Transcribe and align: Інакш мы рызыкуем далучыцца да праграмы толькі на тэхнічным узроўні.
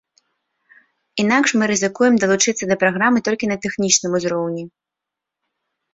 Інакш 1.23 1.49
мы 1.59 1.67
рызыкуем 1.73 2.17
далучыцца 2.23 2.65
да 2.71 2.75
праграмы 2.85 3.19
толькі 3.27 3.45
на 3.53 3.57
тэхнічным 3.67 4.11
узроўні. 4.21 4.63